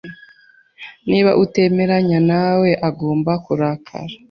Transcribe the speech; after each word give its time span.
Niba 1.09 1.31
utemeranya 1.43 2.19
nawe, 2.29 2.69
agomba 2.89 3.31
kurakara. 3.45 4.13